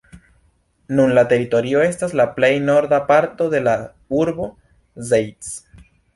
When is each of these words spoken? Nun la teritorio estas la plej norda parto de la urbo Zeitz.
Nun 0.99 1.11
la 1.17 1.23
teritorio 1.33 1.83
estas 1.87 2.15
la 2.21 2.25
plej 2.39 2.49
norda 2.71 2.99
parto 3.13 3.51
de 3.53 3.61
la 3.67 3.77
urbo 4.23 4.51
Zeitz. 5.13 5.55